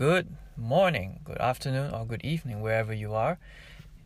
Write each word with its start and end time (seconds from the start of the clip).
Good 0.00 0.28
morning, 0.56 1.20
good 1.24 1.36
afternoon, 1.36 1.92
or 1.92 2.06
good 2.06 2.24
evening, 2.24 2.62
wherever 2.62 2.94
you 2.94 3.12
are. 3.12 3.38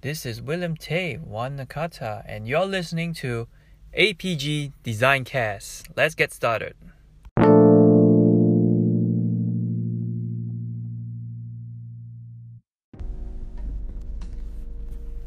This 0.00 0.26
is 0.26 0.42
William 0.42 0.76
Tay, 0.76 1.14
One 1.14 1.56
Nakata, 1.56 2.24
and 2.26 2.49
you're 2.49 2.67
listening 2.67 3.15
to 3.22 3.47
APG 3.96 4.72
Design 4.83 5.22
Cast. 5.22 5.86
Let's 5.96 6.17
get 6.17 6.33
started. 6.33 6.75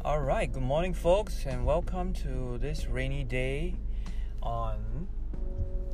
All 0.04 0.20
right, 0.20 0.52
good 0.52 0.62
morning, 0.62 0.92
folks, 0.92 1.46
and 1.46 1.64
welcome 1.64 2.12
to 2.12 2.58
this 2.58 2.86
rainy 2.88 3.24
day 3.24 3.74
on 4.42 5.08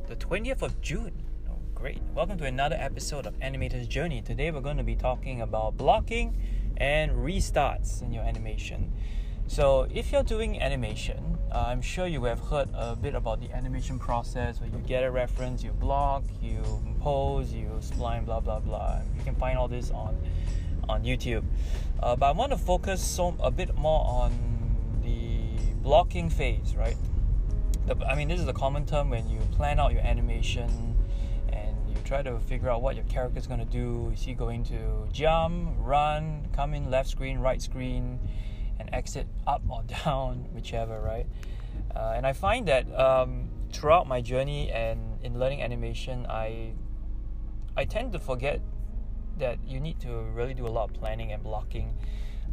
the 0.07 0.17
20th 0.17 0.63
of 0.63 0.81
June. 0.81 1.13
Great. 1.75 2.01
Welcome 2.15 2.37
to 2.37 2.45
another 2.45 2.77
episode 2.79 3.27
of 3.27 3.37
Animator's 3.41 3.85
Journey. 3.85 4.21
Today, 4.21 4.49
we're 4.49 4.61
going 4.61 4.77
to 4.77 4.83
be 4.83 4.95
talking 4.95 5.41
about 5.41 5.75
blocking 5.75 6.35
and 6.77 7.11
restarts 7.11 8.01
in 8.01 8.13
your 8.13 8.23
animation. 8.23 8.93
So, 9.47 9.85
if 9.93 10.09
you're 10.11 10.23
doing 10.23 10.59
animation, 10.61 11.37
uh, 11.51 11.65
I'm 11.67 11.81
sure 11.81 12.07
you 12.07 12.23
have 12.23 12.39
heard 12.39 12.69
a 12.73 12.95
bit 12.95 13.13
about 13.13 13.41
the 13.41 13.51
animation 13.51 13.99
process 13.99 14.61
where 14.61 14.69
you 14.69 14.77
get 14.87 15.03
a 15.03 15.11
reference, 15.11 15.63
you 15.63 15.71
block, 15.71 16.23
you 16.41 16.63
pose, 17.01 17.51
you 17.51 17.69
spline, 17.81 18.25
blah 18.25 18.39
blah 18.39 18.61
blah. 18.61 19.01
You 19.17 19.23
can 19.25 19.35
find 19.35 19.57
all 19.57 19.67
this 19.67 19.91
on 19.91 20.17
on 20.87 21.03
YouTube. 21.03 21.43
Uh, 22.01 22.15
but 22.15 22.27
I 22.27 22.31
want 22.31 22.53
to 22.53 22.57
focus 22.57 23.03
so, 23.03 23.35
a 23.41 23.51
bit 23.51 23.75
more 23.75 24.03
on 24.07 24.31
the 25.03 25.61
blocking 25.83 26.29
phase, 26.29 26.73
right? 26.75 26.97
The, 27.85 27.97
I 28.07 28.15
mean, 28.15 28.29
this 28.29 28.39
is 28.39 28.47
a 28.47 28.53
common 28.53 28.85
term 28.85 29.09
when 29.09 29.29
you 29.29 29.39
plan 29.51 29.77
out 29.77 29.91
your 29.91 30.01
animation 30.01 30.94
try 32.05 32.21
to 32.21 32.39
figure 32.39 32.69
out 32.69 32.81
what 32.81 32.95
your 32.95 33.05
character 33.05 33.39
is 33.39 33.47
going 33.47 33.59
to 33.59 33.65
do. 33.65 34.11
Is 34.13 34.21
he 34.21 34.33
going 34.33 34.63
to 34.65 35.07
jump, 35.11 35.75
run, 35.79 36.47
come 36.53 36.73
in 36.73 36.91
left 36.91 37.09
screen, 37.09 37.39
right 37.39 37.61
screen, 37.61 38.19
and 38.79 38.89
exit 38.93 39.27
up 39.47 39.63
or 39.67 39.83
down, 40.05 40.45
whichever, 40.53 41.01
right? 41.01 41.25
Uh, 41.95 42.13
and 42.15 42.25
I 42.25 42.33
find 42.33 42.67
that 42.67 42.87
um, 42.97 43.49
throughout 43.73 44.07
my 44.07 44.21
journey 44.21 44.71
and 44.71 44.99
in 45.23 45.39
learning 45.39 45.61
animation, 45.61 46.25
I 46.29 46.73
I 47.75 47.83
tend 47.83 48.13
to 48.13 48.19
forget 48.19 48.61
that 49.37 49.59
you 49.67 49.81
need 49.81 49.99
to 49.99 50.09
really 50.33 50.53
do 50.53 50.65
a 50.65 50.71
lot 50.71 50.89
of 50.89 50.95
planning 50.95 51.33
and 51.33 51.43
blocking. 51.43 51.97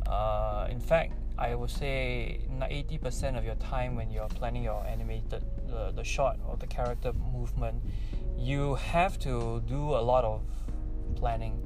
Uh, 0.07 0.67
in 0.69 0.81
fact, 0.81 1.13
I 1.39 1.55
would 1.55 1.71
say 1.71 2.41
80% 2.51 3.37
of 3.37 3.45
your 3.45 3.55
time 3.57 3.97
when 3.97 4.11
you're 4.11 4.29
planning 4.29 4.65
your 4.65 4.85
animated 4.87 5.43
the, 5.67 5.93
the 5.95 6.05
shot 6.05 6.39
or 6.47 6.57
the 6.57 6.67
character 6.67 7.13
movement, 7.13 7.83
you 8.37 8.75
have 8.77 9.19
to 9.21 9.63
do 9.67 9.91
a 9.95 10.03
lot 10.03 10.25
of 10.25 10.43
planning. 11.17 11.63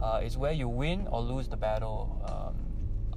Uh, 0.00 0.20
it's 0.22 0.36
where 0.36 0.52
you 0.52 0.68
win 0.68 1.06
or 1.10 1.20
lose 1.20 1.48
the 1.48 1.56
battle. 1.56 2.22
Um, 2.26 2.68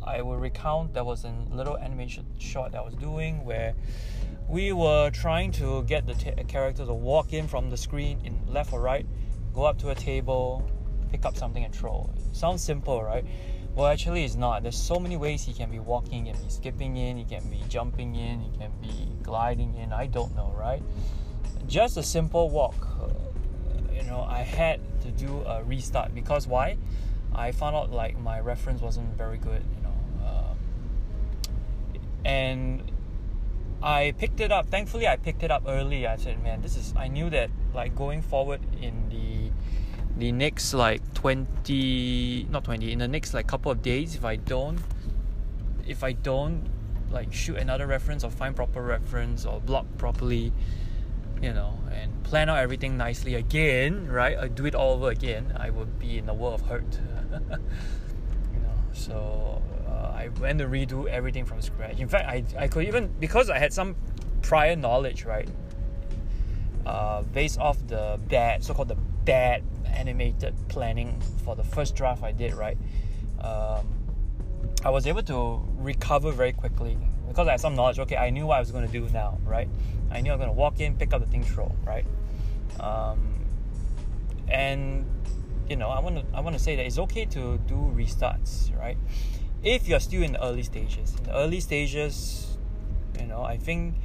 I 0.04 0.22
will 0.22 0.38
recount 0.38 0.94
there 0.94 1.04
was 1.04 1.26
a 1.26 1.34
little 1.52 1.78
animation 1.78 2.26
shot 2.40 2.72
that 2.72 2.80
I 2.80 2.82
was 2.82 2.96
doing 2.96 3.46
where 3.46 3.76
we 4.48 4.74
were 4.74 5.12
trying 5.12 5.52
to 5.54 5.84
get 5.84 6.08
the 6.08 6.14
t- 6.14 6.32
character 6.48 6.86
to 6.86 6.94
walk 6.94 7.34
in 7.34 7.48
from 7.48 7.70
the 7.70 7.78
screen 7.78 8.20
in 8.24 8.40
left 8.52 8.74
or 8.74 8.82
right, 8.82 9.06
go 9.54 9.64
up 9.64 9.78
to 9.80 9.90
a 9.90 9.96
table, 9.96 10.68
pick 11.12 11.26
up 11.26 11.38
something 11.38 11.64
and 11.64 11.74
throw. 11.74 12.10
Sounds 12.32 12.64
simple, 12.64 13.04
right? 13.04 13.26
Well, 13.74 13.88
actually, 13.88 14.26
it's 14.26 14.36
not. 14.36 14.64
There's 14.64 14.78
so 14.78 15.00
many 15.00 15.16
ways 15.16 15.44
he 15.44 15.54
can 15.54 15.72
be 15.72 15.80
walking, 15.80 16.26
he 16.26 16.34
can 16.34 16.42
be 16.44 16.50
skipping 16.50 16.98
in, 16.98 17.18
he 17.18 17.24
can 17.24 17.50
be 17.50 17.64
jumping 17.70 18.16
in, 18.16 18.42
he 18.42 18.58
can 18.58 18.72
be 18.82 19.08
gliding 19.24 19.76
in. 19.76 19.94
I 19.94 20.08
don't 20.08 20.36
know, 20.36 20.54
right? 20.58 20.84
Just 21.68 21.96
a 21.96 22.04
simple 22.04 22.50
walk. 22.50 22.76
Uh, 23.02 23.94
you 23.94 24.04
know, 24.04 24.26
I 24.28 24.40
had 24.40 24.82
to 25.02 25.12
do 25.12 25.42
a 25.46 25.64
restart 25.64 26.14
because 26.14 26.48
why? 26.48 26.78
I 27.34 27.54
found 27.54 27.78
out 27.78 27.92
like 27.92 28.20
my 28.20 28.42
reference 28.42 28.82
wasn't 28.82 29.16
very 29.18 29.38
good, 29.38 29.64
you 29.76 29.84
know, 29.84 30.28
um, 30.28 30.58
and 32.26 32.92
I 33.82 34.14
picked 34.18 34.42
it 34.42 34.52
up. 34.52 34.68
Thankfully, 34.68 35.08
I 35.08 35.16
picked 35.16 35.44
it 35.44 35.50
up 35.50 35.64
early. 35.66 36.06
I 36.06 36.18
said, 36.18 36.44
man, 36.44 36.62
this 36.62 36.76
is. 36.76 36.94
I 36.96 37.08
knew 37.08 37.30
that 37.30 37.50
like 37.74 37.96
going 37.96 38.22
forward 38.22 38.62
in 38.82 39.10
the 39.10 39.52
the 40.18 40.32
next 40.32 40.74
like 40.74 41.02
20 41.14 42.48
not 42.50 42.64
20 42.64 42.92
in 42.92 43.00
the 43.00 43.08
next 43.08 43.34
like 43.34 43.48
couple 43.48 43.72
of 43.72 43.82
days 43.82 44.16
if 44.16 44.26
i 44.26 44.36
don't 44.36 44.80
if 45.88 46.04
i 46.04 46.12
don't 46.12 46.64
like 47.12 47.32
shoot 47.34 47.58
another 47.58 47.88
reference 47.88 48.24
or 48.24 48.32
find 48.32 48.56
proper 48.56 48.82
reference 48.82 49.46
or 49.46 49.60
block 49.60 49.86
properly 49.98 50.52
you 51.42 51.54
know 51.54 51.78
and 51.92 52.24
plan 52.24 52.50
out 52.50 52.58
everything 52.58 52.98
nicely 52.98 53.36
again 53.36 54.08
right 54.08 54.38
i 54.38 54.48
do 54.48 54.66
it 54.66 54.76
all 54.76 54.94
over 54.94 55.10
again 55.10 55.54
i 55.58 55.70
would 55.70 56.00
be 56.00 56.18
in 56.18 56.28
a 56.30 56.34
world 56.34 56.56
of 56.56 56.68
hurt. 56.68 57.00
You 58.54 58.60
know 58.60 58.78
so 58.92 59.62
uh, 59.88 60.14
i 60.14 60.30
went 60.40 60.60
to 60.60 60.66
redo 60.66 61.08
everything 61.08 61.46
from 61.46 61.62
scratch. 61.62 62.00
In 62.00 62.08
fact 62.08 62.28
i, 62.28 62.44
I 62.58 62.68
could 62.68 62.86
even 62.86 63.14
because 63.20 63.50
i 63.50 63.58
had 63.58 63.74
some 63.74 63.96
prior 64.42 64.76
knowledge 64.76 65.24
right 65.24 65.50
uh, 66.86 67.22
based 67.22 67.60
off 67.60 67.78
the 67.88 68.20
bad 68.28 68.64
so-called 68.64 68.90
the 68.90 68.98
bad 69.26 69.64
animated 69.92 70.56
planning 70.70 71.20
for 71.44 71.56
the 71.56 71.64
first 71.64 71.96
draft 71.96 72.24
I 72.24 72.32
did, 72.32 72.54
right? 72.54 72.78
Um, 73.40 73.88
I 74.84 74.90
was 74.90 75.08
able 75.08 75.24
to 75.24 75.62
recover 75.78 76.32
very 76.32 76.54
quickly 76.54 76.98
because 77.28 77.48
I 77.48 77.52
had 77.52 77.62
some 77.62 77.76
knowledge. 77.76 78.00
Okay, 78.00 78.18
I 78.18 78.30
knew 78.30 78.48
what 78.48 78.58
I 78.58 78.60
was 78.60 78.72
going 78.72 78.86
to 78.86 78.92
do 78.92 79.08
now, 79.10 79.40
right? 79.46 79.70
I 80.10 80.22
knew 80.22 80.32
I 80.32 80.36
was 80.36 80.40
going 80.40 80.54
to 80.54 80.60
walk 80.60 80.80
in, 80.80 80.98
pick 80.98 81.14
up 81.14 81.22
the 81.22 81.28
thing, 81.28 81.44
throw, 81.44 81.74
right? 81.86 82.06
Um, 82.80 83.46
and 84.48 85.06
you 85.70 85.76
know, 85.78 85.90
I 85.90 86.00
want 86.00 86.18
to 86.18 86.26
I 86.34 86.42
want 86.42 86.56
to 86.58 86.62
say 86.62 86.76
that 86.76 86.86
it's 86.86 87.00
okay 87.00 87.26
to 87.26 87.58
do 87.60 87.94
restarts, 87.96 88.78
right? 88.78 88.98
If 89.64 89.88
you're 89.88 90.00
still 90.00 90.24
in 90.24 90.34
the 90.34 90.44
early 90.44 90.64
stages, 90.64 91.16
in 91.18 91.24
the 91.24 91.36
early 91.36 91.60
stages, 91.60 92.58
you 93.20 93.28
know, 93.28 93.44
I 93.44 93.58
think 93.58 93.96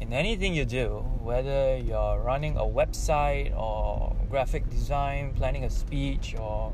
in 0.00 0.12
anything 0.12 0.54
you 0.54 0.64
do, 0.64 1.04
whether 1.22 1.76
you're 1.78 2.20
running 2.20 2.56
a 2.56 2.62
website 2.62 3.56
or 3.56 4.14
graphic 4.30 4.68
design, 4.68 5.32
planning 5.34 5.64
a 5.64 5.70
speech, 5.70 6.34
or 6.38 6.72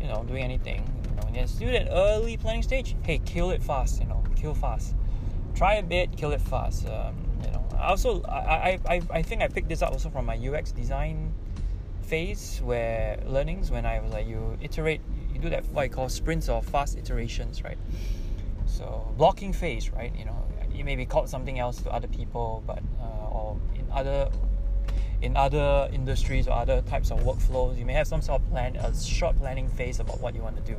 you 0.00 0.06
know 0.08 0.24
doing 0.24 0.42
anything, 0.44 0.82
you 1.08 1.16
know, 1.16 1.22
when 1.24 1.34
you're 1.34 1.46
still 1.46 1.74
at 1.74 1.88
early 1.90 2.36
planning 2.36 2.62
stage, 2.62 2.94
hey, 3.02 3.18
kill 3.24 3.50
it 3.50 3.62
fast. 3.62 4.00
You 4.00 4.06
know, 4.06 4.22
kill 4.36 4.54
fast. 4.54 4.94
Try 5.54 5.74
a 5.74 5.82
bit, 5.82 6.16
kill 6.16 6.32
it 6.32 6.40
fast. 6.40 6.86
Um, 6.86 7.14
you 7.44 7.50
know, 7.50 7.64
I 7.76 7.88
also 7.88 8.22
I, 8.24 8.78
I 8.86 9.00
I 9.10 9.22
think 9.22 9.42
I 9.42 9.48
picked 9.48 9.68
this 9.68 9.82
up 9.82 9.92
also 9.92 10.10
from 10.10 10.26
my 10.26 10.36
UX 10.36 10.72
design 10.72 11.32
phase 12.02 12.60
where 12.62 13.18
learnings 13.26 13.70
when 13.70 13.86
I 13.86 14.00
was 14.00 14.12
like 14.12 14.26
you 14.26 14.58
iterate, 14.60 15.00
you 15.32 15.40
do 15.40 15.48
that 15.50 15.64
what 15.66 15.82
I 15.82 15.88
call 15.88 16.08
sprints 16.08 16.48
or 16.48 16.62
fast 16.62 16.98
iterations, 16.98 17.64
right? 17.64 17.78
So 18.66 19.12
blocking 19.16 19.52
phase, 19.52 19.90
right? 19.90 20.14
You 20.16 20.26
know, 20.26 20.36
it 20.74 20.84
may 20.84 20.96
be 20.96 21.06
called 21.06 21.28
something 21.28 21.58
else 21.58 21.80
to 21.82 21.90
other 21.90 22.08
people, 22.08 22.62
but 22.66 22.80
uh, 23.00 23.28
or 23.28 23.60
in 23.74 23.86
other 23.92 24.30
in 25.20 25.36
other 25.36 25.88
industries 25.92 26.48
or 26.48 26.52
other 26.52 26.82
types 26.82 27.10
of 27.10 27.20
workflows, 27.20 27.78
you 27.78 27.84
may 27.84 27.92
have 27.92 28.08
some 28.08 28.20
sort 28.20 28.42
of 28.42 28.50
plan, 28.50 28.74
a 28.76 28.94
short 28.94 29.38
planning 29.38 29.68
phase 29.68 30.00
about 30.00 30.20
what 30.20 30.34
you 30.34 30.42
want 30.42 30.56
to 30.56 30.62
do. 30.62 30.76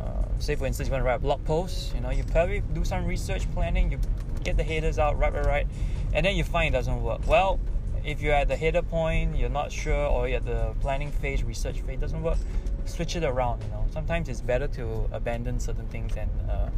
Uh, 0.00 0.22
say 0.38 0.54
for 0.54 0.66
instance, 0.66 0.88
you 0.88 0.92
want 0.92 1.02
to 1.02 1.06
write 1.06 1.16
a 1.16 1.18
blog 1.18 1.44
post, 1.44 1.94
you 1.94 2.00
know, 2.00 2.10
you 2.10 2.24
probably 2.24 2.62
do 2.72 2.84
some 2.84 3.04
research 3.04 3.50
planning, 3.52 3.92
you 3.92 3.98
get 4.42 4.56
the 4.56 4.62
headers 4.62 4.98
out, 4.98 5.18
right, 5.18 5.32
right, 5.32 5.44
right, 5.44 5.66
and 6.14 6.24
then 6.24 6.36
you 6.36 6.44
find 6.44 6.74
it 6.74 6.78
doesn't 6.78 7.02
work. 7.02 7.20
Well, 7.26 7.60
if 8.04 8.20
you're 8.20 8.34
at 8.34 8.48
the 8.48 8.56
header 8.56 8.82
point, 8.82 9.36
you're 9.36 9.48
not 9.48 9.72
sure, 9.72 10.06
or 10.06 10.28
you're 10.28 10.38
at 10.38 10.46
the 10.46 10.74
planning 10.80 11.10
phase, 11.10 11.42
research 11.44 11.80
phase 11.82 11.98
doesn't 11.98 12.22
work, 12.22 12.38
switch 12.86 13.16
it 13.16 13.24
around. 13.24 13.62
You 13.62 13.70
know, 13.70 13.86
sometimes 13.90 14.28
it's 14.28 14.40
better 14.40 14.68
to 14.68 15.08
abandon 15.12 15.60
certain 15.60 15.86
things 15.88 16.16
and 16.16 16.30
uh, 16.50 16.68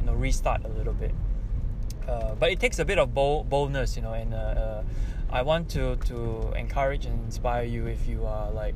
you 0.00 0.06
know 0.06 0.14
restart 0.14 0.64
a 0.64 0.68
little 0.68 0.94
bit. 0.94 1.12
Uh, 2.08 2.34
but 2.36 2.50
it 2.50 2.60
takes 2.60 2.78
a 2.78 2.84
bit 2.84 2.98
of 2.98 3.14
bold, 3.14 3.48
boldness, 3.50 3.96
you 3.96 4.02
know, 4.02 4.12
and 4.12 4.32
uh, 4.32 4.36
uh, 4.36 4.82
I 5.30 5.42
want 5.42 5.68
to 5.70 5.96
to 5.96 6.52
encourage 6.56 7.04
and 7.06 7.24
inspire 7.24 7.64
you 7.64 7.86
if 7.86 8.06
you 8.06 8.24
are 8.24 8.50
like, 8.50 8.74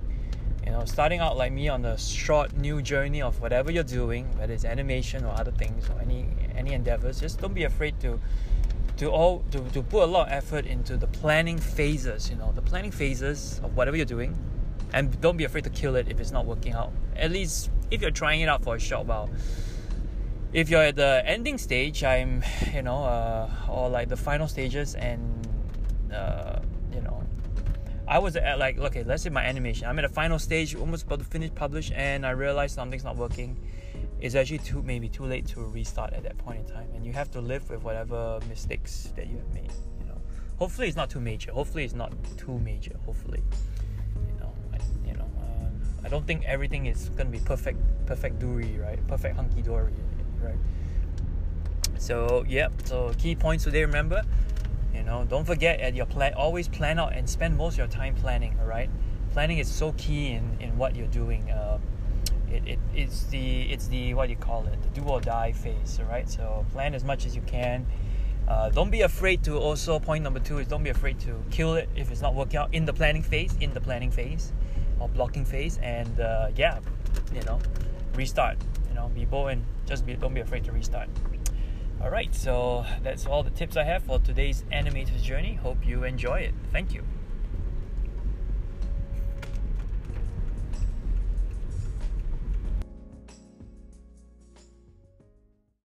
you 0.64 0.72
know, 0.72 0.84
starting 0.84 1.20
out 1.20 1.36
like 1.36 1.52
me 1.52 1.68
on 1.68 1.82
the 1.82 1.96
short 1.96 2.56
new 2.56 2.82
journey 2.82 3.22
of 3.22 3.40
whatever 3.40 3.70
you're 3.70 3.84
doing, 3.84 4.26
whether 4.36 4.52
it's 4.52 4.64
animation 4.64 5.24
or 5.24 5.32
other 5.38 5.52
things 5.52 5.88
or 5.90 6.00
any 6.00 6.26
any 6.56 6.72
endeavors. 6.72 7.20
Just 7.20 7.40
don't 7.40 7.54
be 7.54 7.64
afraid 7.64 8.00
to 8.00 8.20
to 8.96 9.10
all 9.10 9.44
to, 9.52 9.60
to 9.70 9.82
put 9.82 10.02
a 10.02 10.06
lot 10.06 10.26
of 10.26 10.32
effort 10.32 10.66
into 10.66 10.96
the 10.96 11.06
planning 11.06 11.58
phases. 11.58 12.28
You 12.30 12.36
know, 12.36 12.52
the 12.52 12.62
planning 12.62 12.90
phases 12.90 13.60
of 13.62 13.76
whatever 13.76 13.96
you're 13.96 14.06
doing, 14.06 14.36
and 14.92 15.20
don't 15.20 15.36
be 15.36 15.44
afraid 15.44 15.64
to 15.64 15.70
kill 15.70 15.94
it 15.94 16.08
if 16.08 16.18
it's 16.18 16.32
not 16.32 16.46
working 16.46 16.72
out. 16.72 16.90
At 17.14 17.30
least 17.30 17.70
if 17.92 18.02
you're 18.02 18.10
trying 18.10 18.40
it 18.40 18.48
out 18.48 18.64
for 18.64 18.74
a 18.74 18.80
short 18.80 19.06
while 19.06 19.30
if 20.52 20.68
you're 20.68 20.82
at 20.82 20.96
the 20.96 21.22
ending 21.26 21.56
stage 21.58 22.02
i'm 22.02 22.42
you 22.72 22.82
know 22.82 23.04
uh, 23.04 23.48
or 23.68 23.88
like 23.88 24.08
the 24.08 24.16
final 24.16 24.48
stages 24.48 24.94
and 24.96 25.46
uh, 26.12 26.58
you 26.92 27.00
know 27.00 27.22
i 28.08 28.18
was 28.18 28.34
at 28.34 28.58
like 28.58 28.76
okay 28.78 29.04
let's 29.04 29.22
say 29.22 29.30
my 29.30 29.44
animation 29.44 29.86
i'm 29.86 29.98
at 29.98 30.02
the 30.02 30.08
final 30.08 30.38
stage 30.38 30.74
almost 30.74 31.04
about 31.04 31.20
to 31.20 31.24
finish 31.24 31.54
publish 31.54 31.92
and 31.94 32.26
i 32.26 32.30
realize 32.30 32.72
something's 32.72 33.04
not 33.04 33.16
working. 33.16 33.56
It's 34.20 34.34
actually 34.34 34.58
too 34.58 34.82
maybe 34.82 35.08
too 35.08 35.24
late 35.24 35.46
to 35.48 35.62
restart 35.62 36.12
at 36.12 36.24
that 36.24 36.36
point 36.36 36.60
in 36.60 36.66
time 36.66 36.88
and 36.94 37.06
you 37.06 37.12
have 37.14 37.30
to 37.30 37.40
live 37.40 37.70
with 37.70 37.82
whatever 37.82 38.38
mistakes 38.50 39.12
that 39.16 39.28
you 39.28 39.38
have 39.38 39.54
made 39.54 39.72
you 39.98 40.06
know. 40.06 40.20
Hopefully 40.58 40.88
it's 40.88 40.96
not 40.96 41.08
too 41.08 41.20
major. 41.20 41.52
Hopefully 41.52 41.84
it's 41.84 41.94
not 41.94 42.12
too 42.36 42.58
major. 42.58 42.96
Hopefully 43.06 43.42
you 44.28 44.40
know 44.40 44.52
I, 44.74 45.08
you 45.08 45.14
know 45.14 45.30
uh, 45.40 46.04
I 46.04 46.08
don't 46.10 46.26
think 46.26 46.44
everything 46.44 46.84
is 46.84 47.08
gonna 47.16 47.30
be 47.30 47.38
perfect, 47.38 47.78
perfect 48.04 48.38
dory, 48.40 48.78
right? 48.78 48.98
Perfect 49.06 49.36
hunky 49.36 49.62
dory, 49.62 49.94
right? 50.42 50.58
So 51.98 52.44
yeah, 52.48 52.68
so 52.84 53.12
key 53.18 53.34
points 53.34 53.64
today. 53.64 53.84
Remember, 53.84 54.22
you 54.94 55.02
know, 55.02 55.24
don't 55.28 55.44
forget 55.44 55.80
at 55.80 55.94
your 55.94 56.06
plan. 56.06 56.34
Always 56.34 56.68
plan 56.68 56.98
out 56.98 57.12
and 57.12 57.28
spend 57.28 57.56
most 57.56 57.74
of 57.74 57.78
your 57.78 57.86
time 57.88 58.14
planning. 58.14 58.56
All 58.60 58.66
right, 58.66 58.90
planning 59.32 59.58
is 59.58 59.68
so 59.68 59.92
key 59.92 60.32
in 60.32 60.56
in 60.60 60.78
what 60.78 60.96
you're 60.96 61.06
doing. 61.08 61.50
Uh, 61.50 61.78
it, 62.50 62.66
it 62.66 62.78
it's 62.94 63.24
the 63.24 63.62
it's 63.70 63.86
the 63.88 64.14
what 64.14 64.26
do 64.26 64.30
you 64.30 64.38
call 64.38 64.66
it 64.66 64.82
the 64.82 65.00
do 65.00 65.06
or 65.06 65.20
die 65.20 65.52
phase. 65.52 66.00
All 66.00 66.06
right, 66.06 66.28
so 66.28 66.64
plan 66.72 66.94
as 66.94 67.04
much 67.04 67.26
as 67.26 67.36
you 67.36 67.42
can. 67.42 67.86
Uh, 68.48 68.68
don't 68.68 68.90
be 68.90 69.02
afraid 69.02 69.44
to 69.44 69.56
also 69.58 70.00
point 70.00 70.24
number 70.24 70.40
two 70.40 70.58
is 70.58 70.66
don't 70.66 70.82
be 70.82 70.90
afraid 70.90 71.20
to 71.20 71.40
kill 71.52 71.74
it 71.74 71.88
if 71.94 72.10
it's 72.10 72.20
not 72.20 72.34
working 72.34 72.56
out 72.56 72.74
in 72.74 72.84
the 72.84 72.92
planning 72.92 73.22
phase 73.22 73.54
in 73.60 73.72
the 73.74 73.80
planning 73.80 74.10
phase 74.10 74.52
or 74.98 75.08
blocking 75.08 75.44
phase 75.44 75.78
and 75.82 76.18
uh, 76.18 76.48
yeah 76.56 76.80
you 77.32 77.40
know 77.42 77.60
restart 78.16 78.56
know 79.00 79.08
be 79.08 79.24
bold 79.24 79.50
and 79.50 79.64
just 79.86 80.06
be 80.06 80.14
don't 80.14 80.34
be 80.34 80.40
afraid 80.40 80.64
to 80.64 80.72
restart. 80.72 81.08
All 82.02 82.10
right 82.10 82.34
so 82.34 82.84
that's 83.02 83.26
all 83.26 83.42
the 83.42 83.50
tips 83.50 83.76
i 83.76 83.84
have 83.84 84.02
for 84.02 84.18
today's 84.18 84.64
animator's 84.72 85.22
journey. 85.22 85.54
Hope 85.54 85.86
you 85.86 86.04
enjoy 86.04 86.40
it. 86.40 86.54
Thank 86.72 86.94
you 86.94 87.04